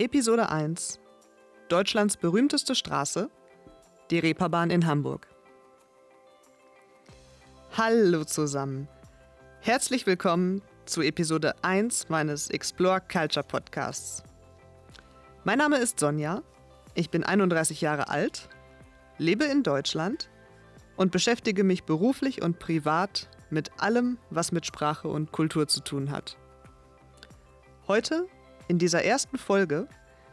Episode 0.00 0.48
1 0.48 0.98
Deutschlands 1.68 2.16
berühmteste 2.16 2.74
Straße, 2.74 3.28
die 4.10 4.18
Reeperbahn 4.18 4.70
in 4.70 4.86
Hamburg. 4.86 5.28
Hallo 7.76 8.24
zusammen. 8.24 8.88
Herzlich 9.60 10.06
willkommen 10.06 10.62
zu 10.86 11.02
Episode 11.02 11.54
1 11.62 12.08
meines 12.08 12.48
Explore 12.48 13.02
Culture 13.12 13.44
Podcasts. 13.46 14.22
Mein 15.44 15.58
Name 15.58 15.76
ist 15.76 16.00
Sonja, 16.00 16.42
ich 16.94 17.10
bin 17.10 17.22
31 17.22 17.82
Jahre 17.82 18.08
alt, 18.08 18.48
lebe 19.18 19.44
in 19.44 19.62
Deutschland 19.62 20.30
und 20.96 21.12
beschäftige 21.12 21.62
mich 21.62 21.84
beruflich 21.84 22.40
und 22.40 22.58
privat 22.58 23.28
mit 23.50 23.70
allem, 23.82 24.16
was 24.30 24.50
mit 24.50 24.64
Sprache 24.64 25.08
und 25.08 25.30
Kultur 25.30 25.68
zu 25.68 25.80
tun 25.80 26.10
hat. 26.10 26.38
Heute, 27.86 28.30
in 28.70 28.78
dieser 28.78 29.02
ersten 29.02 29.36
Folge, 29.36 29.88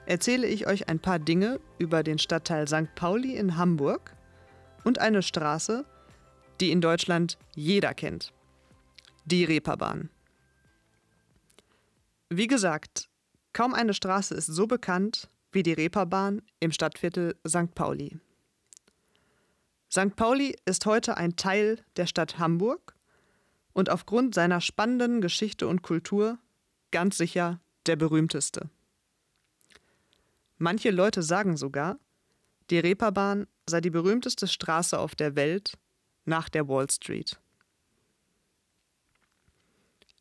erzähle 0.06 0.46
ich 0.46 0.68
euch 0.68 0.88
ein 0.88 1.00
paar 1.00 1.18
Dinge 1.18 1.60
über 1.80 2.04
den 2.04 2.20
Stadtteil 2.20 2.68
St. 2.68 2.94
Pauli 2.94 3.36
in 3.36 3.58
Hamburg 3.58 4.16
und 4.84 5.00
eine 5.00 5.24
Straße, 5.24 5.86
die 6.62 6.70
in 6.70 6.80
Deutschland 6.80 7.40
jeder 7.56 7.96
kennt. 7.96 8.32
Die 9.26 9.44
Reeperbahn. 9.44 10.12
Wie 12.30 12.46
gesagt, 12.46 13.10
kaum 13.54 13.74
eine 13.74 13.96
Straße 13.96 14.36
ist 14.36 14.46
so 14.46 14.68
bekannt 14.68 15.30
wie 15.52 15.64
die 15.64 15.74
Reeperbahn 15.74 16.44
im 16.60 16.72
Stadtviertel 16.72 17.36
St. 17.48 17.74
Pauli. 17.74 18.20
St. 19.92 20.16
Pauli 20.16 20.56
ist 20.66 20.86
heute 20.86 21.18
ein 21.18 21.38
Teil 21.38 21.84
der 21.96 22.06
Stadt 22.06 22.38
Hamburg 22.38 22.96
und 23.74 23.90
aufgrund 23.90 24.36
seiner 24.36 24.62
spannenden 24.62 25.22
Geschichte 25.22 25.68
und 25.68 25.82
Kultur 25.82 26.38
ganz 26.92 27.18
sicher 27.18 27.60
der 27.88 27.96
berühmteste. 27.96 28.70
Manche 30.58 30.92
Leute 30.92 31.22
sagen 31.22 31.58
sogar, 31.58 32.00
die 32.70 32.80
Reeperbahn 32.80 33.48
sei 33.70 33.82
die 33.82 33.90
berühmteste 33.90 34.48
Straße 34.48 34.98
auf 34.98 35.16
der 35.16 35.36
Welt 35.36 35.78
nach 36.26 36.50
der 36.50 36.68
Wall 36.68 36.90
Street. 36.90 37.40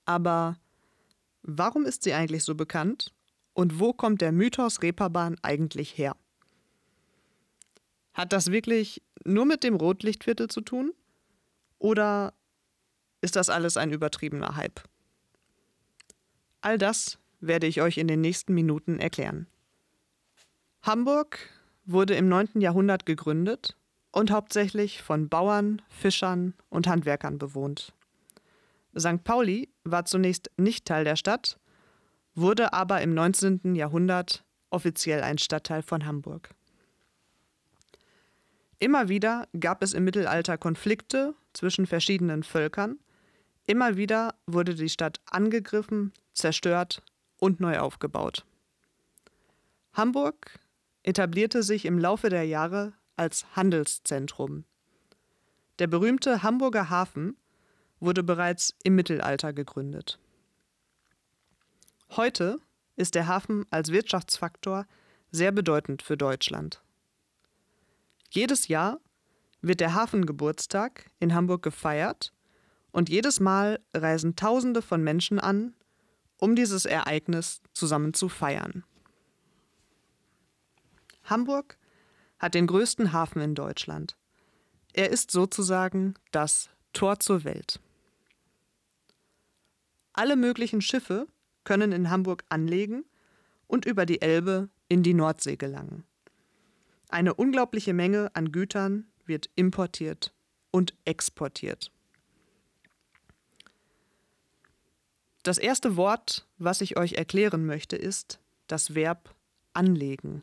Aber 0.04 0.56
warum 1.42 1.84
ist 1.84 2.04
sie 2.04 2.12
eigentlich 2.12 2.44
so 2.44 2.54
bekannt 2.54 3.12
und 3.54 3.80
wo 3.80 3.92
kommt 3.92 4.20
der 4.20 4.32
Mythos 4.32 4.82
Reeperbahn 4.82 5.36
eigentlich 5.42 5.98
her? 5.98 6.16
Hat 8.14 8.32
das 8.32 8.50
wirklich 8.50 9.02
nur 9.24 9.44
mit 9.44 9.64
dem 9.64 9.74
Rotlichtviertel 9.74 10.48
zu 10.48 10.60
tun? 10.60 10.92
Oder 11.78 12.32
ist 13.20 13.36
das 13.36 13.50
alles 13.50 13.76
ein 13.76 13.92
übertriebener 13.92 14.56
Hype? 14.56 14.80
All 16.60 16.78
das 16.78 17.18
werde 17.40 17.66
ich 17.66 17.82
euch 17.82 17.98
in 17.98 18.08
den 18.08 18.20
nächsten 18.20 18.54
Minuten 18.54 18.98
erklären. 18.98 19.46
Hamburg 20.82 21.38
wurde 21.84 22.14
im 22.14 22.28
9. 22.28 22.60
Jahrhundert 22.60 23.06
gegründet 23.06 23.76
und 24.12 24.30
hauptsächlich 24.30 25.02
von 25.02 25.28
Bauern, 25.28 25.82
Fischern 25.88 26.54
und 26.68 26.86
Handwerkern 26.86 27.38
bewohnt. 27.38 27.92
St. 28.98 29.24
Pauli 29.24 29.68
war 29.84 30.04
zunächst 30.04 30.50
nicht 30.56 30.86
Teil 30.86 31.04
der 31.04 31.16
Stadt, 31.16 31.58
wurde 32.34 32.72
aber 32.72 33.02
im 33.02 33.14
19. 33.14 33.74
Jahrhundert 33.74 34.44
offiziell 34.70 35.22
ein 35.22 35.38
Stadtteil 35.38 35.82
von 35.82 36.06
Hamburg. 36.06 36.50
Immer 38.78 39.08
wieder 39.08 39.48
gab 39.58 39.82
es 39.82 39.94
im 39.94 40.04
Mittelalter 40.04 40.58
Konflikte 40.58 41.34
zwischen 41.52 41.86
verschiedenen 41.86 42.42
Völkern, 42.42 42.98
immer 43.66 43.96
wieder 43.96 44.34
wurde 44.46 44.74
die 44.74 44.88
Stadt 44.88 45.20
angegriffen, 45.26 46.12
zerstört 46.32 47.02
und 47.38 47.60
neu 47.60 47.78
aufgebaut. 47.78 48.44
Hamburg 49.92 50.58
etablierte 51.02 51.62
sich 51.62 51.84
im 51.84 51.98
Laufe 51.98 52.28
der 52.28 52.44
Jahre 52.44 52.92
als 53.16 53.46
Handelszentrum. 53.56 54.64
Der 55.78 55.86
berühmte 55.86 56.42
Hamburger 56.42 56.90
Hafen 56.90 57.36
wurde 58.00 58.22
bereits 58.22 58.74
im 58.82 58.94
Mittelalter 58.94 59.52
gegründet. 59.52 60.18
Heute 62.10 62.58
ist 62.96 63.14
der 63.14 63.26
Hafen 63.26 63.66
als 63.70 63.90
Wirtschaftsfaktor 63.90 64.86
sehr 65.30 65.52
bedeutend 65.52 66.02
für 66.02 66.16
Deutschland. 66.16 66.82
Jedes 68.30 68.68
Jahr 68.68 69.00
wird 69.60 69.80
der 69.80 69.94
Hafengeburtstag 69.94 71.10
in 71.18 71.34
Hamburg 71.34 71.62
gefeiert 71.62 72.32
und 72.90 73.08
jedes 73.08 73.40
Mal 73.40 73.80
reisen 73.92 74.36
Tausende 74.36 74.82
von 74.82 75.02
Menschen 75.02 75.38
an, 75.38 75.74
um 76.38 76.56
dieses 76.56 76.84
Ereignis 76.84 77.62
zusammen 77.72 78.14
zu 78.14 78.28
feiern. 78.28 78.84
Hamburg 81.24 81.78
hat 82.38 82.54
den 82.54 82.66
größten 82.66 83.12
Hafen 83.12 83.40
in 83.40 83.54
Deutschland. 83.54 84.16
Er 84.92 85.10
ist 85.10 85.30
sozusagen 85.30 86.14
das 86.30 86.70
Tor 86.92 87.18
zur 87.18 87.44
Welt. 87.44 87.80
Alle 90.12 90.36
möglichen 90.36 90.80
Schiffe 90.80 91.26
können 91.64 91.92
in 91.92 92.10
Hamburg 92.10 92.44
anlegen 92.48 93.04
und 93.66 93.84
über 93.84 94.06
die 94.06 94.22
Elbe 94.22 94.70
in 94.88 95.02
die 95.02 95.14
Nordsee 95.14 95.56
gelangen. 95.56 96.04
Eine 97.08 97.34
unglaubliche 97.34 97.92
Menge 97.92 98.30
an 98.34 98.52
Gütern 98.52 99.06
wird 99.26 99.50
importiert 99.54 100.32
und 100.70 100.94
exportiert. 101.04 101.92
Das 105.46 105.58
erste 105.58 105.96
Wort, 105.96 106.44
was 106.58 106.80
ich 106.80 106.96
euch 106.96 107.12
erklären 107.12 107.66
möchte, 107.66 107.94
ist 107.94 108.40
das 108.66 108.96
Verb 108.96 109.32
anlegen. 109.74 110.42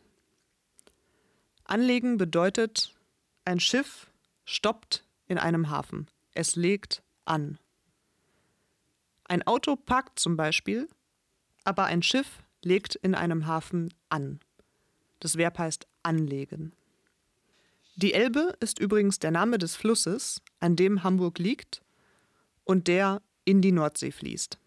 Anlegen 1.66 2.16
bedeutet, 2.16 2.96
ein 3.44 3.60
Schiff 3.60 4.08
stoppt 4.46 5.04
in 5.28 5.38
einem 5.38 5.70
Hafen. 5.70 6.08
Es 6.34 6.56
legt 6.56 7.04
an. 7.26 7.60
Ein 9.26 9.46
Auto 9.46 9.76
parkt 9.76 10.20
zum 10.20 10.38
Beispiel, 10.38 10.88
aber 11.66 11.84
ein 11.84 12.02
Schiff 12.02 12.42
legt 12.62 12.96
in 12.96 13.14
einem 13.14 13.46
Hafen 13.46 13.94
an. 14.08 14.40
Das 15.20 15.38
Verb 15.38 15.60
heißt 15.60 15.86
anlegen. 16.04 16.72
Die 17.98 18.14
Elbe 18.14 18.56
ist 18.62 18.80
übrigens 18.80 19.20
der 19.20 19.32
Name 19.32 19.58
des 19.58 19.76
Flusses, 19.76 20.42
an 20.62 20.78
dem 20.78 21.04
Hamburg 21.04 21.40
liegt 21.40 21.82
und 22.64 22.88
der 22.88 23.22
in 23.44 23.62
die 23.62 23.74
Nordsee 23.74 24.12
fließt. 24.12 24.60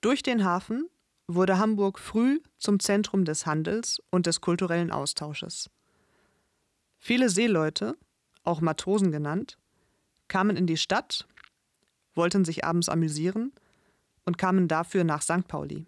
Durch 0.00 0.22
den 0.22 0.44
Hafen 0.44 0.88
wurde 1.26 1.58
Hamburg 1.58 1.98
früh 1.98 2.40
zum 2.58 2.78
Zentrum 2.80 3.24
des 3.24 3.46
Handels 3.46 4.00
und 4.10 4.26
des 4.26 4.40
kulturellen 4.40 4.90
Austausches. 4.90 5.70
Viele 6.98 7.28
Seeleute, 7.28 7.96
auch 8.44 8.60
Matrosen 8.60 9.10
genannt, 9.10 9.58
kamen 10.28 10.56
in 10.56 10.66
die 10.66 10.76
Stadt, 10.76 11.26
wollten 12.14 12.44
sich 12.44 12.64
abends 12.64 12.88
amüsieren 12.88 13.52
und 14.24 14.38
kamen 14.38 14.68
dafür 14.68 15.04
nach 15.04 15.22
St. 15.22 15.46
Pauli. 15.48 15.86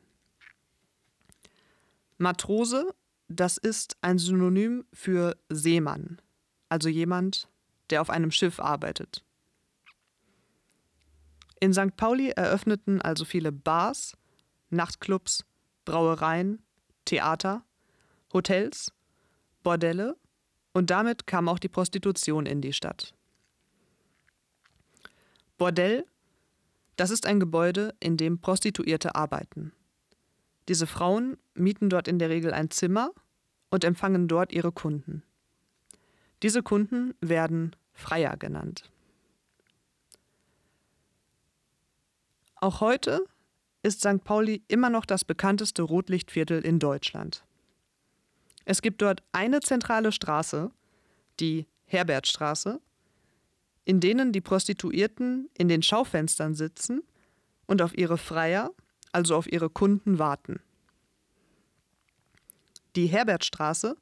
Matrose, 2.18 2.94
das 3.28 3.58
ist 3.58 3.96
ein 4.00 4.18
Synonym 4.18 4.84
für 4.92 5.36
Seemann, 5.48 6.20
also 6.68 6.88
jemand, 6.88 7.48
der 7.90 8.00
auf 8.00 8.10
einem 8.10 8.30
Schiff 8.30 8.58
arbeitet. 8.58 9.24
In 11.60 11.72
St. 11.72 11.96
Pauli 11.96 12.30
eröffneten 12.30 13.02
also 13.02 13.24
viele 13.24 13.52
Bars, 13.52 14.16
Nachtclubs, 14.70 15.44
Brauereien, 15.84 16.62
Theater, 17.04 17.64
Hotels, 18.32 18.92
Bordelle 19.62 20.16
und 20.72 20.90
damit 20.90 21.26
kam 21.26 21.48
auch 21.48 21.58
die 21.58 21.68
Prostitution 21.68 22.46
in 22.46 22.60
die 22.60 22.72
Stadt. 22.72 23.14
Bordell, 25.56 26.04
das 26.96 27.10
ist 27.10 27.26
ein 27.26 27.40
Gebäude, 27.40 27.94
in 28.00 28.16
dem 28.16 28.40
Prostituierte 28.40 29.14
arbeiten. 29.14 29.72
Diese 30.68 30.86
Frauen 30.86 31.38
mieten 31.54 31.88
dort 31.88 32.06
in 32.06 32.18
der 32.18 32.28
Regel 32.28 32.52
ein 32.52 32.70
Zimmer 32.70 33.10
und 33.70 33.84
empfangen 33.84 34.28
dort 34.28 34.52
ihre 34.52 34.70
Kunden. 34.70 35.22
Diese 36.42 36.62
Kunden 36.62 37.14
werden 37.20 37.74
Freier 37.92 38.36
genannt. 38.36 38.90
Auch 42.60 42.80
heute 42.80 43.24
ist 43.84 44.00
St. 44.00 44.24
Pauli 44.24 44.64
immer 44.66 44.90
noch 44.90 45.06
das 45.06 45.24
bekannteste 45.24 45.82
Rotlichtviertel 45.82 46.64
in 46.64 46.80
Deutschland. 46.80 47.44
Es 48.64 48.82
gibt 48.82 49.00
dort 49.00 49.22
eine 49.30 49.60
zentrale 49.60 50.10
Straße, 50.10 50.72
die 51.38 51.66
Herbertstraße, 51.84 52.80
in 53.84 54.00
denen 54.00 54.32
die 54.32 54.40
Prostituierten 54.40 55.48
in 55.56 55.68
den 55.68 55.82
Schaufenstern 55.82 56.54
sitzen 56.54 57.02
und 57.66 57.80
auf 57.80 57.96
ihre 57.96 58.18
Freier, 58.18 58.72
also 59.12 59.36
auf 59.36 59.50
ihre 59.50 59.70
Kunden, 59.70 60.18
warten. 60.18 60.60
Die 62.96 63.06
Herbertstraße 63.06 63.96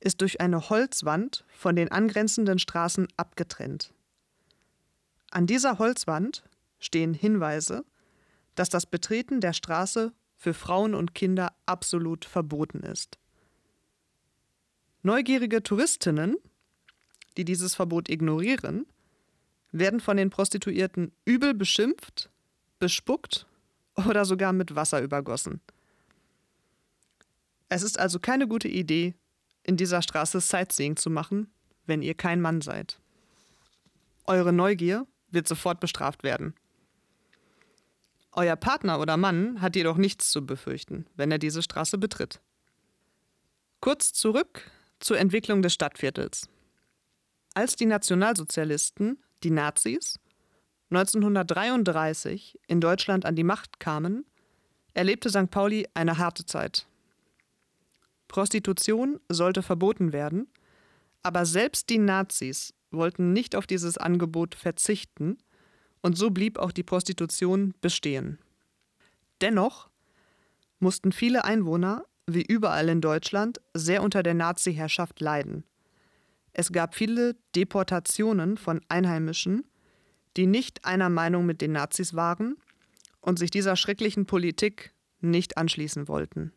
ist 0.00 0.22
durch 0.22 0.40
eine 0.40 0.70
Holzwand 0.70 1.44
von 1.48 1.76
den 1.76 1.92
angrenzenden 1.92 2.58
Straßen 2.58 3.08
abgetrennt. 3.18 3.92
An 5.30 5.46
dieser 5.46 5.78
Holzwand 5.78 6.44
stehen 6.84 7.14
Hinweise, 7.14 7.84
dass 8.54 8.68
das 8.68 8.86
Betreten 8.86 9.40
der 9.40 9.52
Straße 9.52 10.12
für 10.36 10.54
Frauen 10.54 10.94
und 10.94 11.14
Kinder 11.14 11.54
absolut 11.66 12.24
verboten 12.24 12.80
ist. 12.80 13.18
Neugierige 15.02 15.62
Touristinnen, 15.62 16.36
die 17.36 17.44
dieses 17.44 17.74
Verbot 17.74 18.08
ignorieren, 18.08 18.86
werden 19.72 20.00
von 20.00 20.16
den 20.16 20.30
Prostituierten 20.30 21.12
übel 21.24 21.52
beschimpft, 21.52 22.30
bespuckt 22.78 23.46
oder 24.08 24.24
sogar 24.24 24.52
mit 24.52 24.74
Wasser 24.76 25.02
übergossen. 25.02 25.60
Es 27.68 27.82
ist 27.82 27.98
also 27.98 28.20
keine 28.20 28.46
gute 28.46 28.68
Idee, 28.68 29.14
in 29.64 29.76
dieser 29.76 30.02
Straße 30.02 30.40
Sightseeing 30.40 30.96
zu 30.96 31.10
machen, 31.10 31.50
wenn 31.86 32.02
ihr 32.02 32.14
kein 32.14 32.40
Mann 32.40 32.60
seid. 32.60 33.00
Eure 34.26 34.52
Neugier 34.52 35.06
wird 35.30 35.48
sofort 35.48 35.80
bestraft 35.80 36.22
werden. 36.22 36.54
Euer 38.36 38.56
Partner 38.56 38.98
oder 38.98 39.16
Mann 39.16 39.60
hat 39.60 39.76
jedoch 39.76 39.96
nichts 39.96 40.30
zu 40.30 40.44
befürchten, 40.44 41.06
wenn 41.14 41.30
er 41.30 41.38
diese 41.38 41.62
Straße 41.62 41.98
betritt. 41.98 42.40
Kurz 43.80 44.12
zurück 44.12 44.70
zur 44.98 45.18
Entwicklung 45.18 45.62
des 45.62 45.72
Stadtviertels. 45.72 46.48
Als 47.54 47.76
die 47.76 47.86
Nationalsozialisten, 47.86 49.22
die 49.44 49.50
Nazis, 49.50 50.18
1933 50.90 52.58
in 52.66 52.80
Deutschland 52.80 53.24
an 53.24 53.36
die 53.36 53.44
Macht 53.44 53.78
kamen, 53.78 54.24
erlebte 54.94 55.30
St. 55.30 55.50
Pauli 55.50 55.86
eine 55.94 56.18
harte 56.18 56.44
Zeit. 56.44 56.88
Prostitution 58.26 59.20
sollte 59.28 59.62
verboten 59.62 60.12
werden, 60.12 60.48
aber 61.22 61.46
selbst 61.46 61.88
die 61.88 61.98
Nazis 61.98 62.74
wollten 62.90 63.32
nicht 63.32 63.54
auf 63.54 63.68
dieses 63.68 63.96
Angebot 63.96 64.56
verzichten 64.56 65.38
und 66.04 66.18
so 66.18 66.28
blieb 66.28 66.58
auch 66.58 66.70
die 66.70 66.82
Prostitution 66.82 67.72
bestehen. 67.80 68.38
Dennoch 69.40 69.88
mussten 70.78 71.12
viele 71.12 71.46
Einwohner, 71.46 72.04
wie 72.26 72.42
überall 72.42 72.90
in 72.90 73.00
Deutschland, 73.00 73.58
sehr 73.72 74.02
unter 74.02 74.22
der 74.22 74.34
Nazi-Herrschaft 74.34 75.22
leiden. 75.22 75.64
Es 76.52 76.72
gab 76.72 76.94
viele 76.94 77.36
Deportationen 77.56 78.58
von 78.58 78.82
Einheimischen, 78.90 79.64
die 80.36 80.46
nicht 80.46 80.84
einer 80.84 81.08
Meinung 81.08 81.46
mit 81.46 81.62
den 81.62 81.72
Nazis 81.72 82.12
waren 82.12 82.58
und 83.22 83.38
sich 83.38 83.50
dieser 83.50 83.74
schrecklichen 83.74 84.26
Politik 84.26 84.92
nicht 85.22 85.56
anschließen 85.56 86.06
wollten. 86.06 86.52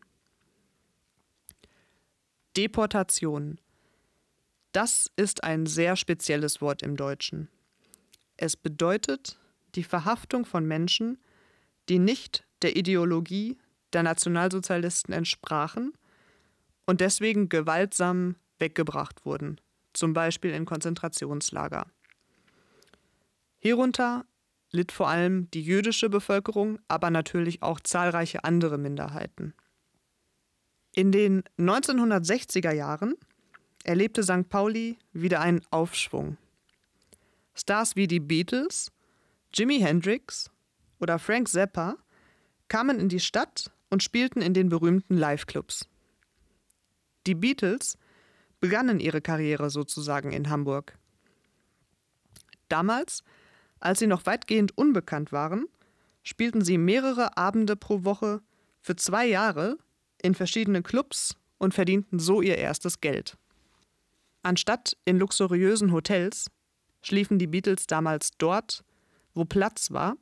Deportation. 2.54 3.58
Das 4.72 5.10
ist 5.16 5.42
ein 5.42 5.64
sehr 5.64 5.96
spezielles 5.96 6.60
Wort 6.60 6.82
im 6.82 6.98
Deutschen. 6.98 7.48
Es 8.38 8.56
bedeutet 8.56 9.36
die 9.74 9.82
Verhaftung 9.82 10.46
von 10.46 10.64
Menschen, 10.64 11.18
die 11.88 11.98
nicht 11.98 12.46
der 12.62 12.76
Ideologie 12.76 13.58
der 13.92 14.04
Nationalsozialisten 14.04 15.12
entsprachen 15.12 15.92
und 16.86 17.00
deswegen 17.00 17.48
gewaltsam 17.48 18.36
weggebracht 18.58 19.26
wurden, 19.26 19.60
zum 19.92 20.12
Beispiel 20.12 20.52
in 20.52 20.64
Konzentrationslager. 20.66 21.86
Hierunter 23.58 24.24
litt 24.70 24.92
vor 24.92 25.08
allem 25.08 25.50
die 25.50 25.62
jüdische 25.62 26.08
Bevölkerung, 26.08 26.78
aber 26.86 27.10
natürlich 27.10 27.62
auch 27.62 27.80
zahlreiche 27.80 28.44
andere 28.44 28.78
Minderheiten. 28.78 29.52
In 30.94 31.10
den 31.10 31.42
1960er 31.58 32.72
Jahren 32.72 33.14
erlebte 33.82 34.22
St. 34.22 34.48
Pauli 34.48 34.96
wieder 35.12 35.40
einen 35.40 35.62
Aufschwung. 35.70 36.36
Stars 37.58 37.96
wie 37.96 38.06
die 38.06 38.20
Beatles, 38.20 38.92
Jimi 39.52 39.80
Hendrix 39.80 40.50
oder 41.00 41.18
Frank 41.18 41.48
Zappa 41.48 41.96
kamen 42.68 43.00
in 43.00 43.08
die 43.08 43.20
Stadt 43.20 43.70
und 43.90 44.02
spielten 44.02 44.42
in 44.42 44.54
den 44.54 44.68
berühmten 44.68 45.16
Live-Clubs. 45.16 45.88
Die 47.26 47.34
Beatles 47.34 47.96
begannen 48.60 49.00
ihre 49.00 49.20
Karriere 49.20 49.70
sozusagen 49.70 50.32
in 50.32 50.50
Hamburg. 50.50 50.98
Damals, 52.68 53.22
als 53.80 53.98
sie 53.98 54.06
noch 54.06 54.26
weitgehend 54.26 54.76
unbekannt 54.76 55.32
waren, 55.32 55.66
spielten 56.22 56.62
sie 56.62 56.78
mehrere 56.78 57.36
Abende 57.36 57.76
pro 57.76 58.04
Woche 58.04 58.42
für 58.80 58.96
zwei 58.96 59.26
Jahre 59.26 59.78
in 60.20 60.34
verschiedenen 60.34 60.82
Clubs 60.82 61.36
und 61.58 61.74
verdienten 61.74 62.18
so 62.18 62.42
ihr 62.42 62.58
erstes 62.58 63.00
Geld. 63.00 63.36
Anstatt 64.42 64.96
in 65.04 65.18
luxuriösen 65.18 65.92
Hotels 65.92 66.50
schliefen 67.02 67.38
die 67.38 67.46
Beatles 67.46 67.86
damals 67.86 68.32
dort, 68.38 68.84
wo 69.34 69.44
Platz 69.44 69.90
war, 69.90 70.16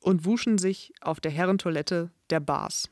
und 0.00 0.24
wuschen 0.26 0.58
sich 0.58 0.92
auf 1.00 1.18
der 1.18 1.30
Herrentoilette 1.30 2.10
der 2.30 2.40
Bars. 2.40 2.90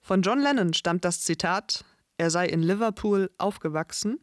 Von 0.00 0.22
John 0.22 0.40
Lennon 0.40 0.72
stammt 0.72 1.04
das 1.04 1.20
Zitat, 1.20 1.84
er 2.16 2.30
sei 2.30 2.46
in 2.46 2.62
Liverpool 2.62 3.30
aufgewachsen, 3.38 4.18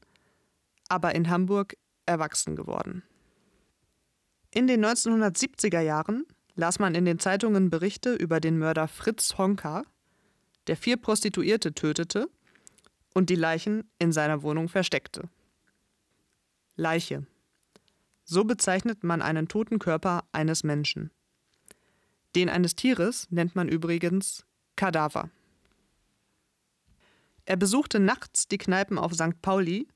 aber 0.89 1.13
in 1.13 1.29
Hamburg 1.29 1.77
erwachsen 2.05 2.55
geworden. 2.55 3.03
In 4.51 4.67
den 4.67 4.83
1970er 4.83 5.81
Jahren 5.81 6.25
las 6.55 6.79
man 6.79 6.95
in 6.95 7.05
den 7.05 7.19
Zeitungen 7.19 7.69
Berichte 7.69 8.13
über 8.13 8.39
den 8.39 8.57
Mörder 8.57 8.87
Fritz 8.87 9.37
Honka, 9.37 9.83
der 10.67 10.77
vier 10.77 10.97
Prostituierte 10.97 11.73
tötete 11.73 12.29
und 13.13 13.29
die 13.29 13.35
Leichen 13.35 13.89
in 13.99 14.11
seiner 14.11 14.41
Wohnung 14.43 14.69
versteckte. 14.69 15.29
Leiche. 16.75 17.25
So 18.23 18.45
bezeichnet 18.45 19.03
man 19.03 19.21
einen 19.21 19.47
toten 19.47 19.79
Körper 19.79 20.23
eines 20.31 20.63
Menschen. 20.63 21.11
Den 22.35 22.49
eines 22.49 22.75
Tieres 22.75 23.27
nennt 23.29 23.55
man 23.55 23.69
übrigens 23.69 24.45
Kadaver. 24.75 25.29
Er 27.45 27.57
besuchte 27.57 27.99
nachts 27.99 28.47
die 28.47 28.57
Kneipen 28.57 28.97
auf 28.97 29.13
St. 29.13 29.41
Pauli, 29.41 29.87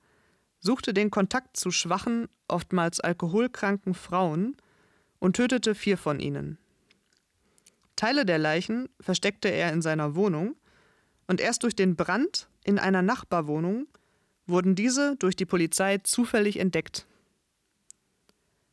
suchte 0.60 0.94
den 0.94 1.10
Kontakt 1.10 1.58
zu 1.58 1.72
schwachen, 1.72 2.28
oftmals 2.48 3.00
alkoholkranken 3.00 3.94
Frauen 3.94 4.58
und 5.20 5.36
tötete 5.36 5.74
vier 5.74 5.98
von 5.98 6.20
ihnen. 6.20 6.58
Teile 7.96 8.26
der 8.26 8.38
Leichen 8.38 8.90
versteckte 9.00 9.48
er 9.48 9.74
in 9.74 9.82
seiner 9.82 10.16
Wohnung 10.16 10.56
und 11.26 11.42
erst 11.42 11.64
durch 11.64 11.76
den 11.76 11.96
Brand 11.96 12.50
in 12.64 12.78
einer 12.78 13.02
Nachbarwohnung 13.02 13.88
wurden 14.48 14.76
diese 14.76 15.16
durch 15.18 15.36
die 15.36 15.46
Polizei 15.46 16.00
zufällig 16.00 16.58
entdeckt. 16.58 17.06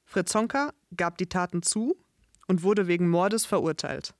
Fritz 0.04 0.34
Honka 0.34 0.72
gab 0.96 1.18
die 1.18 1.26
Taten 1.26 1.62
zu 1.62 1.96
und 2.46 2.62
wurde 2.62 2.86
wegen 2.86 3.08
Mordes 3.08 3.44
verurteilt. 3.44 4.14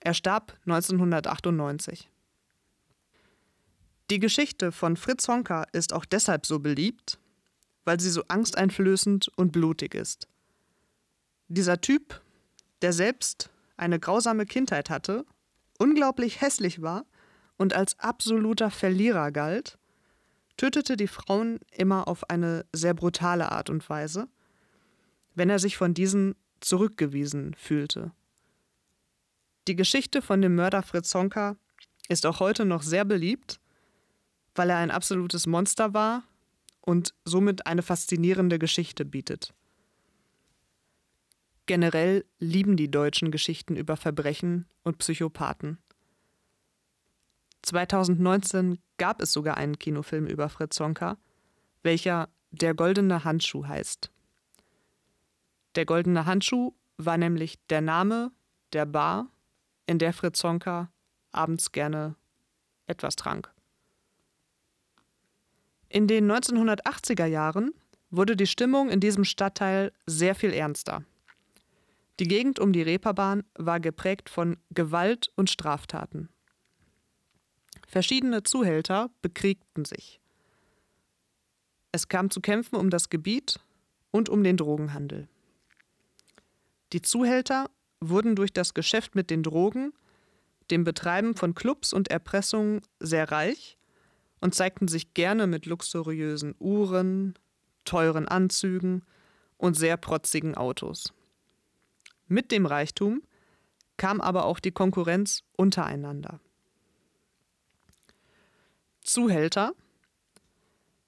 Er 0.00 0.14
starb 0.14 0.58
1998. 0.66 2.10
Die 4.10 4.18
Geschichte 4.18 4.70
von 4.70 4.96
Fritz 4.96 5.28
Honka 5.28 5.64
ist 5.72 5.92
auch 5.92 6.04
deshalb 6.04 6.44
so 6.44 6.58
beliebt, 6.58 7.18
weil 7.84 8.00
sie 8.00 8.10
so 8.10 8.22
angsteinflößend 8.28 9.28
und 9.36 9.52
blutig 9.52 9.94
ist. 9.94 10.28
Dieser 11.48 11.80
Typ, 11.80 12.20
der 12.82 12.92
selbst 12.92 13.50
eine 13.76 13.98
grausame 13.98 14.44
Kindheit 14.44 14.90
hatte, 14.90 15.24
unglaublich 15.78 16.40
hässlich 16.40 16.82
war 16.82 17.06
und 17.56 17.74
als 17.74 17.98
absoluter 17.98 18.70
Verlierer 18.70 19.30
galt, 19.32 19.78
tötete 20.56 20.96
die 20.96 21.08
Frauen 21.08 21.60
immer 21.70 22.08
auf 22.08 22.28
eine 22.30 22.64
sehr 22.72 22.94
brutale 22.94 23.50
Art 23.50 23.70
und 23.70 23.88
Weise, 23.88 24.28
wenn 25.34 25.50
er 25.50 25.58
sich 25.58 25.76
von 25.76 25.94
diesen 25.94 26.36
zurückgewiesen 26.60 27.54
fühlte. 27.54 28.12
Die 29.66 29.76
Geschichte 29.76 30.22
von 30.22 30.42
dem 30.42 30.54
Mörder 30.54 30.82
Fritz 30.82 31.14
Honka 31.14 31.56
ist 32.08 32.26
auch 32.26 32.40
heute 32.40 32.64
noch 32.64 32.82
sehr 32.82 33.04
beliebt, 33.04 33.60
weil 34.54 34.70
er 34.70 34.76
ein 34.76 34.90
absolutes 34.90 35.46
Monster 35.46 35.94
war 35.94 36.22
und 36.80 37.14
somit 37.24 37.66
eine 37.66 37.82
faszinierende 37.82 38.58
Geschichte 38.58 39.04
bietet. 39.04 39.54
Generell 41.66 42.26
lieben 42.38 42.76
die 42.76 42.90
Deutschen 42.90 43.30
Geschichten 43.30 43.74
über 43.74 43.96
Verbrechen 43.96 44.66
und 44.82 44.98
Psychopathen. 44.98 45.78
2019 47.64 48.78
gab 48.98 49.20
es 49.20 49.32
sogar 49.32 49.56
einen 49.56 49.78
Kinofilm 49.78 50.26
über 50.26 50.48
Fritz 50.48 50.78
Honka, 50.80 51.16
welcher 51.82 52.28
Der 52.50 52.74
goldene 52.74 53.24
Handschuh 53.24 53.66
heißt. 53.66 54.10
Der 55.74 55.84
goldene 55.84 56.26
Handschuh 56.26 56.72
war 56.96 57.18
nämlich 57.18 57.58
der 57.66 57.80
Name 57.80 58.30
der 58.72 58.86
Bar, 58.86 59.28
in 59.86 59.98
der 59.98 60.12
Fritz 60.12 60.42
Honka 60.44 60.90
abends 61.32 61.72
gerne 61.72 62.14
etwas 62.86 63.16
trank. 63.16 63.52
In 65.88 66.06
den 66.06 66.30
1980er 66.30 67.26
Jahren 67.26 67.72
wurde 68.10 68.36
die 68.36 68.46
Stimmung 68.46 68.88
in 68.88 69.00
diesem 69.00 69.24
Stadtteil 69.24 69.92
sehr 70.06 70.34
viel 70.34 70.52
ernster. 70.52 71.04
Die 72.20 72.28
Gegend 72.28 72.60
um 72.60 72.72
die 72.72 72.82
Reeperbahn 72.82 73.44
war 73.54 73.80
geprägt 73.80 74.28
von 74.28 74.56
Gewalt 74.70 75.32
und 75.34 75.50
Straftaten. 75.50 76.28
Verschiedene 77.94 78.42
Zuhälter 78.42 79.08
bekriegten 79.22 79.84
sich. 79.84 80.18
Es 81.92 82.08
kam 82.08 82.28
zu 82.28 82.40
Kämpfen 82.40 82.74
um 82.74 82.90
das 82.90 83.08
Gebiet 83.08 83.60
und 84.10 84.28
um 84.28 84.42
den 84.42 84.56
Drogenhandel. 84.56 85.28
Die 86.92 87.02
Zuhälter 87.02 87.70
wurden 88.00 88.34
durch 88.34 88.52
das 88.52 88.74
Geschäft 88.74 89.14
mit 89.14 89.30
den 89.30 89.44
Drogen, 89.44 89.92
dem 90.72 90.82
Betreiben 90.82 91.36
von 91.36 91.54
Clubs 91.54 91.92
und 91.92 92.08
Erpressungen 92.08 92.80
sehr 92.98 93.30
reich 93.30 93.78
und 94.40 94.56
zeigten 94.56 94.88
sich 94.88 95.14
gerne 95.14 95.46
mit 95.46 95.64
luxuriösen 95.64 96.56
Uhren, 96.58 97.38
teuren 97.84 98.26
Anzügen 98.26 99.04
und 99.56 99.74
sehr 99.74 99.96
protzigen 99.98 100.56
Autos. 100.56 101.14
Mit 102.26 102.50
dem 102.50 102.66
Reichtum 102.66 103.22
kam 103.98 104.20
aber 104.20 104.46
auch 104.46 104.58
die 104.58 104.72
Konkurrenz 104.72 105.44
untereinander. 105.56 106.40
Zuhälter, 109.04 109.74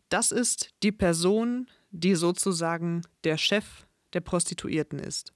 das 0.09 0.31
ist 0.31 0.71
die 0.83 0.93
Person, 0.93 1.69
die 1.91 2.15
sozusagen 2.15 3.03
der 3.25 3.39
Chef 3.39 3.87
der 4.13 4.21
Prostituierten 4.21 4.99
ist. 4.99 5.33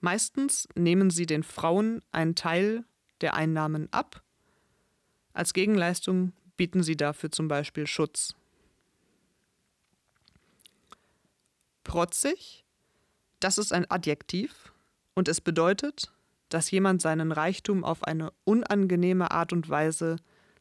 Meistens 0.00 0.68
nehmen 0.74 1.10
sie 1.10 1.26
den 1.26 1.42
Frauen 1.42 2.00
einen 2.12 2.34
Teil 2.34 2.84
der 3.20 3.34
Einnahmen 3.34 3.88
ab. 3.92 4.22
Als 5.32 5.52
Gegenleistung 5.52 6.32
bieten 6.56 6.82
sie 6.82 6.96
dafür 6.96 7.30
zum 7.30 7.48
Beispiel 7.48 7.86
Schutz. 7.86 8.34
Protzig, 11.84 12.64
das 13.40 13.58
ist 13.58 13.72
ein 13.72 13.90
Adjektiv 13.90 14.72
und 15.14 15.28
es 15.28 15.40
bedeutet, 15.40 16.12
dass 16.48 16.70
jemand 16.70 17.02
seinen 17.02 17.32
Reichtum 17.32 17.84
auf 17.84 18.04
eine 18.04 18.32
unangenehme 18.44 19.30
Art 19.30 19.52
und 19.52 19.68
Weise 19.68 20.16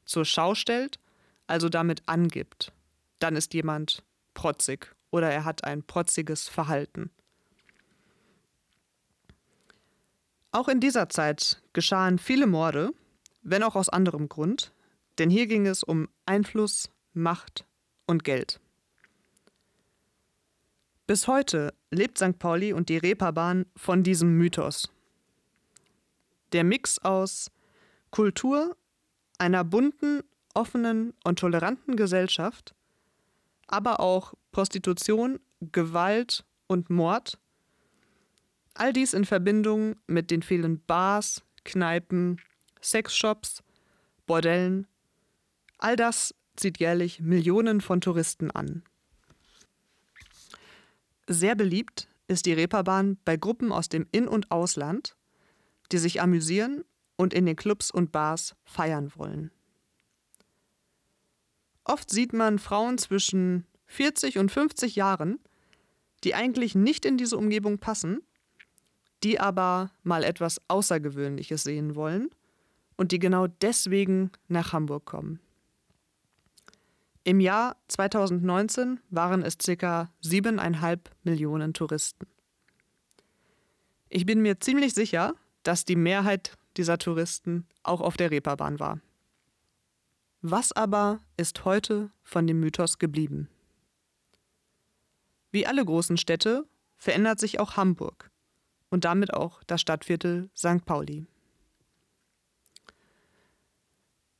zur 0.05 0.25
Schau 0.25 0.55
stellt, 0.55 0.99
also 1.47 1.69
damit 1.69 2.03
angibt. 2.07 2.71
Dann 3.19 3.35
ist 3.35 3.53
jemand 3.53 4.03
protzig 4.33 4.95
oder 5.11 5.31
er 5.31 5.45
hat 5.45 5.63
ein 5.63 5.83
protziges 5.83 6.47
Verhalten. 6.47 7.11
Auch 10.51 10.67
in 10.67 10.79
dieser 10.79 11.09
Zeit 11.09 11.61
geschahen 11.73 12.17
viele 12.17 12.47
Morde, 12.47 12.91
wenn 13.41 13.63
auch 13.63 13.75
aus 13.75 13.89
anderem 13.89 14.29
Grund, 14.29 14.71
denn 15.17 15.29
hier 15.29 15.47
ging 15.47 15.67
es 15.67 15.83
um 15.83 16.07
Einfluss, 16.25 16.89
Macht 17.13 17.65
und 18.05 18.23
Geld. 18.23 18.59
Bis 21.07 21.27
heute 21.27 21.73
lebt 21.91 22.17
St. 22.17 22.39
Pauli 22.39 22.73
und 22.73 22.89
die 22.89 22.97
Reeperbahn 22.97 23.65
von 23.75 24.01
diesem 24.01 24.37
Mythos. 24.37 24.91
Der 26.51 26.63
Mix 26.63 26.99
aus 26.99 27.51
Kultur, 28.09 28.75
einer 29.37 29.63
bunten, 29.63 30.21
offenen 30.53 31.13
und 31.23 31.39
toleranten 31.39 31.95
Gesellschaft, 31.95 32.73
aber 33.67 33.99
auch 33.99 34.33
Prostitution, 34.51 35.39
Gewalt 35.59 36.45
und 36.67 36.89
Mord 36.89 37.37
All 38.77 38.91
dies 38.91 39.13
in 39.13 39.23
Verbindung 39.23 39.95
mit 40.05 40.31
den 40.31 40.41
vielen 40.41 40.81
Bars, 40.81 41.43
Kneipen, 41.63 42.41
Sexshops, 42.81 43.63
Bordellen. 44.27 44.85
All 45.77 45.95
das 45.95 46.35
zieht 46.57 46.79
jährlich 46.79 47.21
Millionen 47.21 47.79
von 47.79 48.01
Touristen 48.01 48.51
an. 48.51 48.83
Sehr 51.27 51.55
beliebt 51.55 52.09
ist 52.27 52.45
die 52.45 52.53
Reeperbahn 52.53 53.17
bei 53.23 53.37
Gruppen 53.37 53.71
aus 53.71 53.87
dem 53.87 54.07
In- 54.11 54.27
und 54.27 54.51
Ausland, 54.51 55.15
die 55.93 55.97
sich 55.97 56.21
amüsieren 56.21 56.83
und 57.17 57.33
in 57.33 57.45
den 57.45 57.55
Clubs 57.55 57.91
und 57.91 58.11
Bars 58.11 58.55
feiern 58.63 59.11
wollen. 59.15 59.51
Oft 61.83 62.09
sieht 62.09 62.33
man 62.33 62.59
Frauen 62.59 62.97
zwischen 62.97 63.65
40 63.85 64.39
und 64.39 64.51
50 64.51 64.95
Jahren, 64.95 65.39
die 66.23 66.33
eigentlich 66.33 66.75
nicht 66.75 67.05
in 67.05 67.17
diese 67.17 67.37
Umgebung 67.37 67.77
passen, 67.77 68.21
die 69.23 69.39
aber 69.39 69.91
mal 70.03 70.23
etwas 70.23 70.59
Außergewöhnliches 70.67 71.63
sehen 71.63 71.95
wollen 71.95 72.29
und 72.97 73.11
die 73.11 73.19
genau 73.19 73.47
deswegen 73.47 74.31
nach 74.47 74.73
Hamburg 74.73 75.05
kommen. 75.05 75.39
Im 77.23 77.39
Jahr 77.39 77.75
2019 77.87 78.99
waren 79.09 79.41
es 79.41 79.57
ca. 79.57 80.11
7,5 80.23 80.99
Millionen 81.23 81.73
Touristen. 81.73 82.27
Ich 84.09 84.25
bin 84.25 84.41
mir 84.41 84.59
ziemlich 84.59 84.93
sicher, 84.93 85.33
dass 85.63 85.85
die 85.85 85.95
Mehrheit 85.95 86.53
dieser 86.77 86.97
Touristen 86.97 87.67
auch 87.83 88.01
auf 88.01 88.17
der 88.17 88.31
Reeperbahn 88.31 88.79
war. 88.79 88.99
Was 90.41 90.71
aber 90.71 91.19
ist 91.37 91.65
heute 91.65 92.11
von 92.23 92.45
dem 92.45 92.59
Mythos 92.59 92.99
geblieben? 92.99 93.49
Wie 95.51 95.65
alle 95.65 95.83
großen 95.83 96.17
Städte 96.17 96.67
verändert 96.97 97.39
sich 97.39 97.59
auch 97.59 97.77
Hamburg 97.77 98.29
und 98.89 99.05
damit 99.05 99.33
auch 99.33 99.63
das 99.63 99.81
Stadtviertel 99.81 100.49
St. 100.55 100.85
Pauli. 100.85 101.25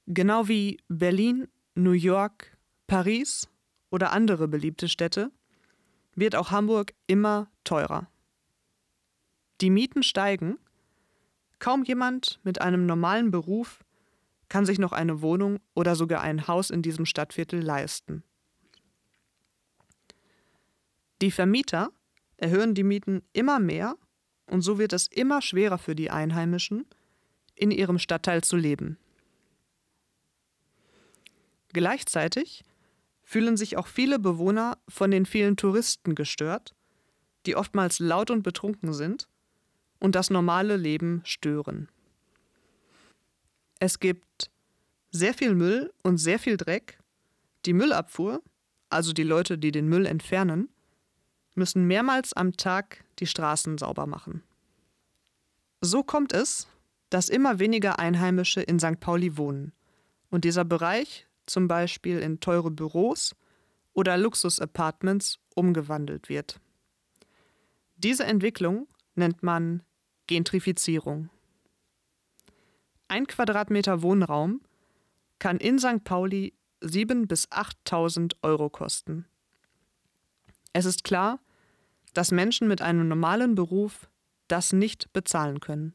Genau 0.07 0.47
wie 0.47 0.79
Berlin, 0.87 1.47
New 1.73 1.91
York, 1.91 2.55
Paris 2.85 3.49
oder 3.89 4.11
andere 4.11 4.47
beliebte 4.47 4.87
Städte 4.87 5.31
wird 6.13 6.35
auch 6.35 6.51
Hamburg 6.51 6.93
immer 7.07 7.49
teurer. 7.63 8.07
Die 9.61 9.69
Mieten 9.69 10.03
steigen, 10.03 10.57
kaum 11.65 11.83
jemand 11.83 12.39
mit 12.43 12.61
einem 12.61 12.85
normalen 12.85 13.31
Beruf 13.31 13.83
kann 14.49 14.67
sich 14.67 14.77
noch 14.77 14.91
eine 14.91 15.23
Wohnung 15.23 15.57
oder 15.73 15.95
sogar 15.95 16.21
ein 16.21 16.47
Haus 16.47 16.69
in 16.69 16.83
diesem 16.83 17.07
Stadtviertel 17.07 17.59
leisten. 17.59 18.23
Die 21.23 21.31
Vermieter 21.31 21.89
erhöhen 22.37 22.75
die 22.75 22.83
Mieten 22.83 23.23
immer 23.33 23.59
mehr 23.59 23.97
und 24.45 24.61
so 24.61 24.77
wird 24.77 24.93
es 24.93 25.07
immer 25.07 25.41
schwerer 25.41 25.79
für 25.79 25.95
die 25.95 26.11
Einheimischen, 26.11 26.85
in 27.55 27.71
ihrem 27.71 27.97
Stadtteil 27.97 28.43
zu 28.43 28.57
leben. 28.57 28.99
Gleichzeitig 31.73 32.63
fühlen 33.23 33.57
sich 33.57 33.75
auch 33.75 33.87
viele 33.87 34.19
Bewohner 34.19 34.77
von 34.87 35.09
den 35.09 35.25
vielen 35.25 35.57
Touristen 35.57 36.13
gestört, 36.13 36.75
die 37.47 37.55
oftmals 37.55 37.97
laut 37.97 38.29
und 38.29 38.43
betrunken 38.43 38.93
sind 38.93 39.27
und 39.99 40.15
das 40.15 40.29
normale 40.29 40.77
Leben 40.77 41.21
stören. 41.25 41.89
Es 43.79 43.99
gibt 43.99 44.49
sehr 45.11 45.33
viel 45.33 45.55
Müll 45.55 45.93
und 46.03 46.17
sehr 46.17 46.39
viel 46.39 46.57
Dreck. 46.57 46.99
Die 47.65 47.73
Müllabfuhr, 47.73 48.41
also 48.89 49.13
die 49.13 49.23
Leute, 49.23 49.57
die 49.57 49.71
den 49.71 49.87
Müll 49.87 50.05
entfernen, 50.05 50.69
müssen 51.55 51.85
mehrmals 51.85 52.33
am 52.33 52.57
Tag 52.57 53.03
die 53.19 53.27
Straßen 53.27 53.77
sauber 53.77 54.07
machen. 54.07 54.43
So 55.81 56.03
kommt 56.03 56.33
es, 56.33 56.67
dass 57.09 57.29
immer 57.29 57.59
weniger 57.59 57.99
Einheimische 57.99 58.61
in 58.61 58.79
St. 58.79 58.99
Pauli 58.99 59.37
wohnen 59.37 59.71
und 60.29 60.43
dieser 60.43 60.65
Bereich 60.65 61.27
zum 61.45 61.67
Beispiel 61.67 62.19
in 62.19 62.39
teure 62.39 62.71
Büros 62.71 63.35
oder 63.93 64.17
Luxus-Apartments 64.17 65.39
umgewandelt 65.53 66.27
wird. 66.27 66.59
Diese 67.97 68.25
Entwicklung 68.25 68.87
nennt 69.15 69.43
man 69.43 69.83
Gentrifizierung. 70.27 71.29
Ein 73.07 73.27
Quadratmeter 73.27 74.01
Wohnraum 74.01 74.61
kann 75.39 75.57
in 75.57 75.79
St. 75.79 76.03
Pauli 76.03 76.53
7.000 76.81 77.27
bis 77.27 77.49
8.000 77.49 78.35
Euro 78.41 78.69
kosten. 78.69 79.25
Es 80.73 80.85
ist 80.85 81.03
klar, 81.03 81.39
dass 82.13 82.31
Menschen 82.31 82.67
mit 82.67 82.81
einem 82.81 83.07
normalen 83.07 83.55
Beruf 83.55 84.09
das 84.47 84.73
nicht 84.73 85.11
bezahlen 85.13 85.59
können. 85.59 85.93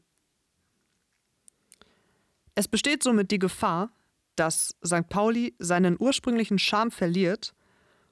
Es 2.55 2.67
besteht 2.67 3.03
somit 3.03 3.31
die 3.31 3.39
Gefahr, 3.39 3.91
dass 4.35 4.75
St. 4.85 5.07
Pauli 5.09 5.55
seinen 5.59 5.97
ursprünglichen 5.99 6.59
Charme 6.59 6.91
verliert 6.91 7.53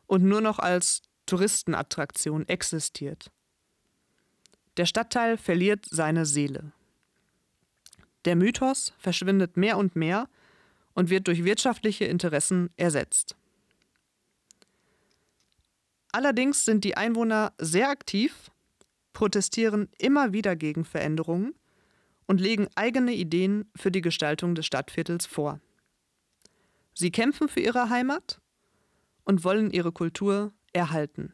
und 0.08 0.24
nur 0.24 0.42
noch 0.42 0.60
als 0.60 1.02
Touristenattraktion 1.26 2.48
existiert. 2.48 3.32
Der 4.80 4.86
Stadtteil 4.86 5.36
verliert 5.36 5.86
seine 5.90 6.26
Seele. 6.26 6.72
Der 8.24 8.38
Mythos 8.38 8.94
verschwindet 8.98 9.58
mehr 9.58 9.78
und 9.78 9.98
mehr 9.98 10.30
und 10.94 11.10
wird 11.10 11.28
durch 11.28 11.44
wirtschaftliche 11.44 12.06
Interessen 12.06 12.70
ersetzt. 12.78 13.36
Allerdings 16.14 16.64
sind 16.64 16.86
die 16.86 16.96
Einwohner 16.96 17.52
sehr 17.58 17.90
aktiv, 17.90 18.52
protestieren 19.12 19.90
immer 19.98 20.32
wieder 20.32 20.56
gegen 20.56 20.86
Veränderungen 20.86 21.56
und 22.26 22.40
legen 22.40 22.70
eigene 22.76 23.14
Ideen 23.14 23.70
für 23.76 23.92
die 23.92 24.00
Gestaltung 24.00 24.56
des 24.56 24.66
Stadtviertels 24.66 25.26
vor. 25.26 25.60
Sie 26.94 27.12
kämpfen 27.12 27.50
für 27.50 27.60
ihre 27.60 27.90
Heimat 27.90 28.40
und 29.26 29.44
wollen 29.44 29.72
ihre 29.72 29.92
Kultur 29.92 30.54
erhalten. 30.72 31.34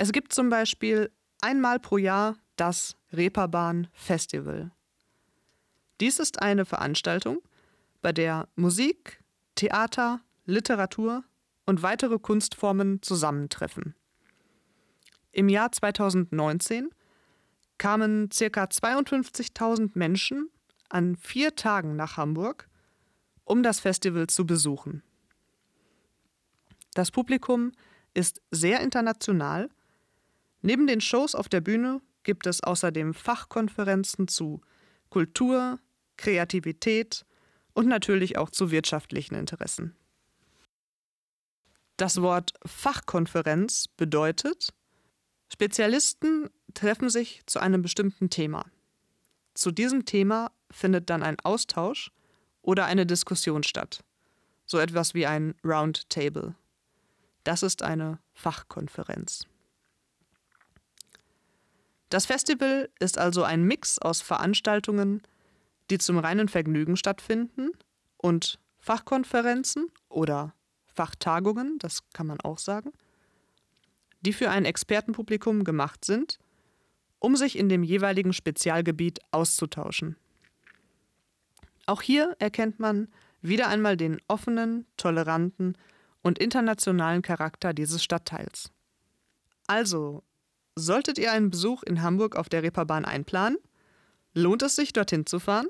Es 0.00 0.12
gibt 0.12 0.32
zum 0.32 0.48
Beispiel 0.48 1.12
einmal 1.42 1.78
pro 1.78 1.98
Jahr 1.98 2.38
das 2.56 2.96
Reeperbahn 3.12 3.86
Festival. 3.92 4.70
Dies 6.00 6.18
ist 6.18 6.40
eine 6.40 6.64
Veranstaltung, 6.64 7.42
bei 8.00 8.10
der 8.10 8.48
Musik, 8.56 9.22
Theater, 9.56 10.22
Literatur 10.46 11.22
und 11.66 11.82
weitere 11.82 12.18
Kunstformen 12.18 13.02
zusammentreffen. 13.02 13.94
Im 15.32 15.50
Jahr 15.50 15.70
2019 15.70 16.88
kamen 17.76 18.30
ca. 18.30 18.64
52.000 18.64 19.90
Menschen 19.92 20.48
an 20.88 21.14
vier 21.16 21.56
Tagen 21.56 21.94
nach 21.96 22.16
Hamburg, 22.16 22.70
um 23.44 23.62
das 23.62 23.80
Festival 23.80 24.28
zu 24.28 24.46
besuchen. 24.46 25.02
Das 26.94 27.10
Publikum 27.10 27.72
ist 28.14 28.40
sehr 28.50 28.80
international. 28.80 29.68
Neben 30.62 30.86
den 30.86 31.00
Shows 31.00 31.34
auf 31.34 31.48
der 31.48 31.60
Bühne 31.60 32.00
gibt 32.22 32.46
es 32.46 32.62
außerdem 32.62 33.14
Fachkonferenzen 33.14 34.28
zu 34.28 34.60
Kultur, 35.08 35.78
Kreativität 36.16 37.24
und 37.72 37.88
natürlich 37.88 38.36
auch 38.36 38.50
zu 38.50 38.70
wirtschaftlichen 38.70 39.34
Interessen. 39.34 39.94
Das 41.96 42.20
Wort 42.22 42.52
Fachkonferenz 42.64 43.88
bedeutet, 43.88 44.72
Spezialisten 45.52 46.48
treffen 46.74 47.10
sich 47.10 47.42
zu 47.46 47.58
einem 47.58 47.82
bestimmten 47.82 48.30
Thema. 48.30 48.64
Zu 49.54 49.70
diesem 49.70 50.04
Thema 50.04 50.52
findet 50.70 51.10
dann 51.10 51.22
ein 51.22 51.38
Austausch 51.40 52.12
oder 52.62 52.84
eine 52.84 53.04
Diskussion 53.04 53.62
statt. 53.62 54.04
So 54.64 54.78
etwas 54.78 55.14
wie 55.14 55.26
ein 55.26 55.54
Roundtable. 55.64 56.54
Das 57.44 57.62
ist 57.62 57.82
eine 57.82 58.20
Fachkonferenz. 58.32 59.46
Das 62.10 62.26
Festival 62.26 62.90
ist 62.98 63.18
also 63.18 63.42
ein 63.44 63.64
Mix 63.64 63.98
aus 63.98 64.20
Veranstaltungen, 64.20 65.22
die 65.90 65.98
zum 65.98 66.18
reinen 66.18 66.48
Vergnügen 66.48 66.96
stattfinden, 66.96 67.70
und 68.22 68.58
Fachkonferenzen 68.78 69.90
oder 70.08 70.54
Fachtagungen, 70.86 71.78
das 71.78 72.02
kann 72.12 72.26
man 72.26 72.40
auch 72.40 72.58
sagen, 72.58 72.92
die 74.20 74.32
für 74.32 74.50
ein 74.50 74.64
Expertenpublikum 74.64 75.64
gemacht 75.64 76.04
sind, 76.04 76.38
um 77.18 77.36
sich 77.36 77.58
in 77.58 77.68
dem 77.68 77.82
jeweiligen 77.82 78.32
Spezialgebiet 78.32 79.20
auszutauschen. 79.30 80.16
Auch 81.86 82.02
hier 82.02 82.36
erkennt 82.38 82.78
man 82.78 83.08
wieder 83.42 83.68
einmal 83.68 83.96
den 83.96 84.20
offenen, 84.28 84.86
toleranten 84.96 85.76
und 86.22 86.38
internationalen 86.38 87.22
Charakter 87.22 87.72
dieses 87.72 88.04
Stadtteils. 88.04 88.70
Also, 89.66 90.22
solltet 90.80 91.18
ihr 91.18 91.32
einen 91.32 91.50
Besuch 91.50 91.82
in 91.82 92.02
Hamburg 92.02 92.36
auf 92.36 92.48
der 92.48 92.62
Reeperbahn 92.62 93.04
einplanen, 93.04 93.58
lohnt 94.34 94.62
es 94.62 94.76
sich, 94.76 94.92
dorthin 94.92 95.26
zu 95.26 95.38
fahren? 95.38 95.68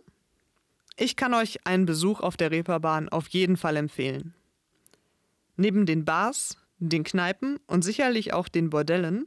Ich 0.96 1.16
kann 1.16 1.34
euch 1.34 1.66
einen 1.66 1.86
Besuch 1.86 2.20
auf 2.20 2.36
der 2.36 2.50
Reeperbahn 2.50 3.08
auf 3.08 3.28
jeden 3.28 3.56
Fall 3.56 3.76
empfehlen. 3.76 4.34
Neben 5.56 5.86
den 5.86 6.04
Bars, 6.04 6.56
den 6.78 7.04
Kneipen 7.04 7.58
und 7.66 7.82
sicherlich 7.82 8.32
auch 8.32 8.48
den 8.48 8.70
Bordellen 8.70 9.26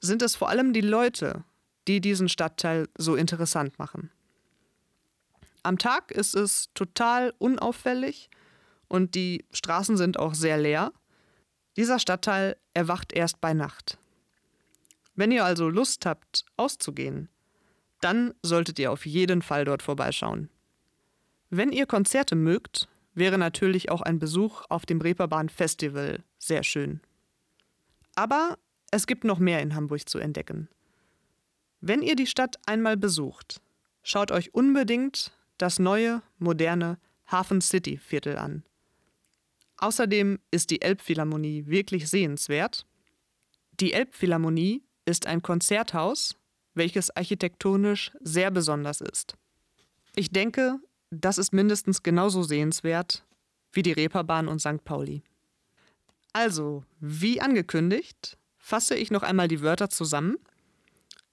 sind 0.00 0.22
es 0.22 0.36
vor 0.36 0.48
allem 0.48 0.72
die 0.72 0.82
Leute, 0.82 1.44
die 1.88 2.00
diesen 2.00 2.28
Stadtteil 2.28 2.88
so 2.96 3.16
interessant 3.16 3.78
machen. 3.78 4.10
Am 5.62 5.78
Tag 5.78 6.12
ist 6.12 6.34
es 6.34 6.70
total 6.74 7.34
unauffällig 7.38 8.30
und 8.88 9.14
die 9.14 9.44
Straßen 9.52 9.96
sind 9.96 10.18
auch 10.18 10.34
sehr 10.34 10.56
leer. 10.56 10.92
Dieser 11.76 11.98
Stadtteil 11.98 12.56
erwacht 12.74 13.12
erst 13.12 13.40
bei 13.40 13.54
Nacht. 13.54 13.97
Wenn 15.18 15.32
ihr 15.32 15.44
also 15.44 15.68
Lust 15.68 16.06
habt, 16.06 16.44
auszugehen, 16.56 17.28
dann 18.00 18.34
solltet 18.40 18.78
ihr 18.78 18.92
auf 18.92 19.04
jeden 19.04 19.42
Fall 19.42 19.64
dort 19.64 19.82
vorbeischauen. 19.82 20.48
Wenn 21.50 21.72
ihr 21.72 21.86
Konzerte 21.86 22.36
mögt, 22.36 22.88
wäre 23.14 23.36
natürlich 23.36 23.90
auch 23.90 24.00
ein 24.00 24.20
Besuch 24.20 24.62
auf 24.68 24.86
dem 24.86 25.00
Reeperbahn 25.00 25.48
Festival 25.48 26.22
sehr 26.38 26.62
schön. 26.62 27.00
Aber 28.14 28.58
es 28.92 29.08
gibt 29.08 29.24
noch 29.24 29.40
mehr 29.40 29.60
in 29.60 29.74
Hamburg 29.74 30.08
zu 30.08 30.20
entdecken. 30.20 30.68
Wenn 31.80 32.02
ihr 32.02 32.14
die 32.14 32.28
Stadt 32.28 32.54
einmal 32.66 32.96
besucht, 32.96 33.60
schaut 34.04 34.30
euch 34.30 34.54
unbedingt 34.54 35.32
das 35.56 35.80
neue, 35.80 36.22
moderne 36.38 36.96
Hafen 37.26 37.60
City 37.60 37.96
Viertel 37.96 38.38
an. 38.38 38.62
Außerdem 39.78 40.38
ist 40.52 40.70
die 40.70 40.80
Elbphilharmonie 40.80 41.66
wirklich 41.66 42.08
sehenswert. 42.08 42.86
Die 43.80 43.92
Elbphilharmonie 43.92 44.84
ist 45.08 45.26
ein 45.26 45.42
Konzerthaus, 45.42 46.36
welches 46.74 47.10
architektonisch 47.16 48.12
sehr 48.20 48.50
besonders 48.50 49.00
ist. 49.00 49.34
Ich 50.14 50.30
denke, 50.30 50.78
das 51.10 51.38
ist 51.38 51.52
mindestens 51.52 52.02
genauso 52.02 52.42
sehenswert 52.42 53.24
wie 53.72 53.82
die 53.82 53.92
Reeperbahn 53.92 54.48
und 54.48 54.60
St. 54.60 54.84
Pauli. 54.84 55.22
Also, 56.32 56.84
wie 57.00 57.40
angekündigt, 57.40 58.36
fasse 58.58 58.94
ich 58.96 59.10
noch 59.10 59.22
einmal 59.22 59.48
die 59.48 59.62
Wörter 59.62 59.88
zusammen, 59.88 60.36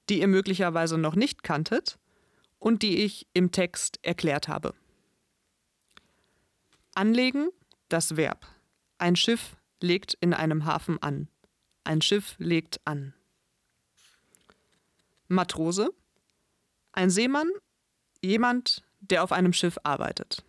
die 0.09 0.21
ihr 0.21 0.27
möglicherweise 0.27 0.97
noch 0.97 1.15
nicht 1.15 1.43
kanntet 1.43 1.99
und 2.59 2.81
die 2.81 3.03
ich 3.03 3.27
im 3.33 3.51
Text 3.51 3.99
erklärt 4.03 4.47
habe. 4.47 4.73
Anlegen, 6.93 7.49
das 7.89 8.15
Verb. 8.15 8.47
Ein 8.97 9.17
Schiff 9.17 9.57
legt 9.81 10.13
in 10.21 10.33
einem 10.33 10.65
Hafen 10.65 11.01
an. 11.01 11.27
Ein 11.83 12.01
Schiff 12.01 12.35
legt 12.37 12.79
an. 12.85 13.13
Matrose, 15.27 15.89
ein 16.91 17.09
Seemann, 17.09 17.49
jemand, 18.21 18.83
der 18.99 19.23
auf 19.23 19.31
einem 19.31 19.53
Schiff 19.53 19.77
arbeitet. 19.83 20.43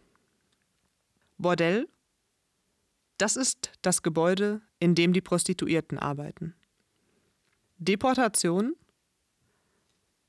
Bordell, 1.39 1.89
das 3.19 3.37
ist 3.37 3.73
das 3.83 4.03
Gebäude, 4.03 4.61
in 4.79 4.95
dem 4.95 5.13
die 5.13 5.21
Prostituierten 5.21 5.99
arbeiten. 5.99 6.55
Deportation, 7.79 8.75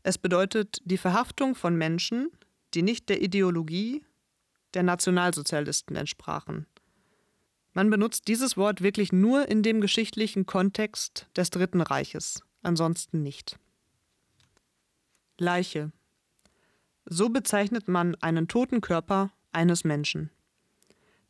es 0.03 0.17
bedeutet 0.17 0.81
die 0.86 0.97
Verhaftung 0.97 1.55
von 1.55 1.75
Menschen, 1.75 2.29
die 2.73 2.81
nicht 2.81 3.10
der 3.10 3.21
Ideologie 3.21 4.03
der 4.73 4.83
Nationalsozialisten 4.83 5.95
entsprachen. 5.95 6.65
Man 7.73 7.89
benutzt 7.89 8.27
dieses 8.27 8.57
Wort 8.57 8.81
wirklich 8.81 9.12
nur 9.12 9.47
in 9.47 9.63
dem 9.63 9.81
geschichtlichen 9.81 10.45
Kontext 10.45 11.27
des 11.36 11.49
Dritten 11.51 11.81
Reiches, 11.81 12.41
ansonsten 12.63 13.21
nicht. 13.21 13.60
Leiche. 15.38 15.91
So 17.06 17.30
bezeichnet 17.30 17.88
man 17.88 18.15
einen 18.15 18.47
toten 18.47 18.82
Körper 18.82 19.32
eines 19.52 19.84
Menschen. 19.84 20.30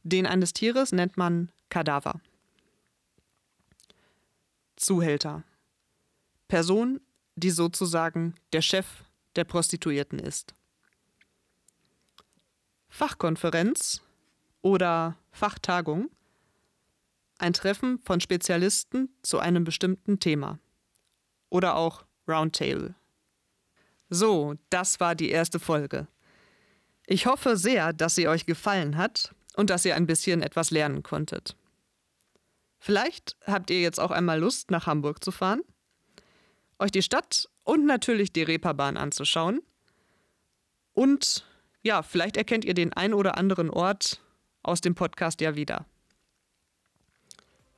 Den 0.03 0.25
eines 0.25 0.53
Tieres 0.53 0.91
nennt 0.91 1.17
man 1.17 1.51
Kadaver. 1.69 2.21
Zuhälter. 4.75 5.43
Person, 6.47 7.01
die 7.35 7.49
sozusagen 7.49 8.35
der 8.53 8.61
Chef 8.61 9.03
der 9.35 9.43
Prostituierten 9.43 10.19
ist. 10.19 10.53
Fachkonferenz 12.89 14.01
oder 14.61 15.17
Fachtagung. 15.31 16.09
Ein 17.37 17.53
Treffen 17.53 17.99
von 17.99 18.21
Spezialisten 18.21 19.09
zu 19.21 19.39
einem 19.39 19.63
bestimmten 19.63 20.19
Thema. 20.19 20.59
Oder 21.49 21.75
auch 21.75 22.05
Roundtable. 22.27 22.95
So, 24.09 24.55
das 24.69 24.99
war 24.99 25.15
die 25.15 25.29
erste 25.29 25.59
Folge. 25.59 26.07
Ich 27.05 27.25
hoffe 27.25 27.57
sehr, 27.57 27.93
dass 27.93 28.15
sie 28.15 28.27
euch 28.27 28.45
gefallen 28.45 28.97
hat 28.97 29.33
und 29.55 29.69
dass 29.69 29.85
ihr 29.85 29.95
ein 29.95 30.07
bisschen 30.07 30.41
etwas 30.41 30.71
lernen 30.71 31.03
konntet. 31.03 31.55
Vielleicht 32.79 33.35
habt 33.45 33.69
ihr 33.69 33.81
jetzt 33.81 33.99
auch 33.99 34.11
einmal 34.11 34.39
Lust, 34.39 34.71
nach 34.71 34.85
Hamburg 34.85 35.23
zu 35.23 35.31
fahren, 35.31 35.61
euch 36.79 36.91
die 36.91 37.01
Stadt 37.01 37.49
und 37.63 37.85
natürlich 37.85 38.31
die 38.31 38.43
Reeperbahn 38.43 38.97
anzuschauen. 38.97 39.61
Und 40.93 41.45
ja, 41.81 42.03
vielleicht 42.03 42.37
erkennt 42.37 42.65
ihr 42.65 42.73
den 42.73 42.93
ein 42.93 43.13
oder 43.13 43.37
anderen 43.37 43.69
Ort 43.69 44.21
aus 44.63 44.81
dem 44.81 44.95
Podcast 44.95 45.41
ja 45.41 45.55
wieder. 45.55 45.85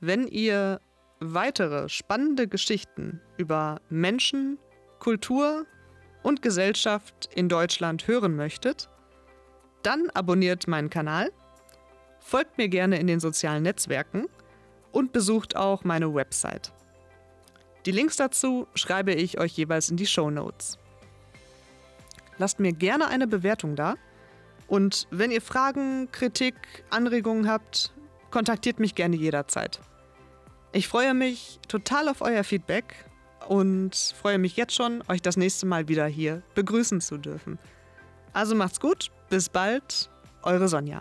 Wenn 0.00 0.26
ihr 0.26 0.80
weitere 1.20 1.88
spannende 1.88 2.48
Geschichten 2.48 3.20
über 3.36 3.80
Menschen, 3.90 4.58
Kultur 4.98 5.66
und 6.22 6.42
Gesellschaft 6.42 7.28
in 7.34 7.48
Deutschland 7.48 8.06
hören 8.06 8.36
möchtet, 8.36 8.88
dann 9.82 10.10
abonniert 10.10 10.68
meinen 10.68 10.90
Kanal, 10.90 11.32
folgt 12.20 12.58
mir 12.58 12.68
gerne 12.68 12.98
in 12.98 13.06
den 13.06 13.20
sozialen 13.20 13.62
Netzwerken 13.62 14.26
und 14.92 15.12
besucht 15.12 15.56
auch 15.56 15.84
meine 15.84 16.14
Website. 16.14 16.72
Die 17.86 17.92
Links 17.92 18.16
dazu 18.16 18.66
schreibe 18.74 19.14
ich 19.14 19.38
euch 19.40 19.52
jeweils 19.52 19.90
in 19.90 19.96
die 19.96 20.06
Show 20.06 20.30
Notes. 20.30 20.78
Lasst 22.36 22.60
mir 22.60 22.72
gerne 22.72 23.08
eine 23.08 23.26
Bewertung 23.26 23.76
da 23.76 23.94
und 24.66 25.06
wenn 25.10 25.30
ihr 25.30 25.42
Fragen, 25.42 26.10
Kritik, 26.12 26.54
Anregungen 26.90 27.48
habt, 27.48 27.92
kontaktiert 28.30 28.78
mich 28.78 28.94
gerne 28.94 29.16
jederzeit. 29.16 29.80
Ich 30.72 30.86
freue 30.86 31.14
mich 31.14 31.58
total 31.66 32.08
auf 32.08 32.20
euer 32.20 32.44
Feedback 32.44 32.94
und 33.50 33.96
freue 33.96 34.38
mich 34.38 34.56
jetzt 34.56 34.76
schon, 34.76 35.02
euch 35.08 35.22
das 35.22 35.36
nächste 35.36 35.66
Mal 35.66 35.88
wieder 35.88 36.06
hier 36.06 36.40
begrüßen 36.54 37.00
zu 37.00 37.18
dürfen. 37.18 37.58
Also 38.32 38.54
macht's 38.54 38.78
gut, 38.78 39.10
bis 39.28 39.48
bald, 39.48 40.08
eure 40.44 40.68
Sonja. 40.68 41.00